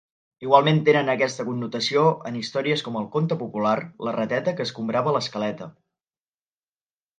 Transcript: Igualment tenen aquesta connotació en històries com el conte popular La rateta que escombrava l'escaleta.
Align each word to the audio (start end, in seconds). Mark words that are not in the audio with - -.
Igualment 0.45 0.79
tenen 0.85 1.11
aquesta 1.13 1.45
connotació 1.49 2.05
en 2.31 2.39
històries 2.39 2.83
com 2.89 2.97
el 3.03 3.07
conte 3.17 3.39
popular 3.43 3.75
La 4.09 4.17
rateta 4.19 4.57
que 4.57 4.67
escombrava 4.71 5.17
l'escaleta. 5.19 5.71